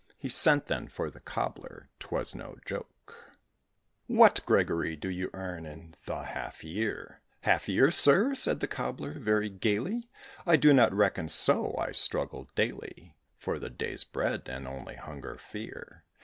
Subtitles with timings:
[0.17, 3.31] He sent, then, for the Cobbler ('twas no joke):
[4.07, 9.19] "What, Gregory, do you earn in the half year?" "Half year, sir!" said the Cobbler,
[9.19, 10.01] very gaily;
[10.43, 11.75] "I do not reckon so.
[11.77, 16.03] I struggle daily For the day's bread, and only hunger fear."